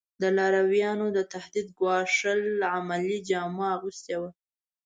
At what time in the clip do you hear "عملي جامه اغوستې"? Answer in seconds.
2.75-4.15